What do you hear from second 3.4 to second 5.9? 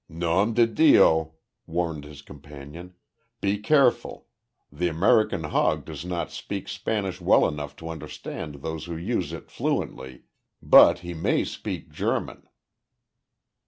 careful! The American hog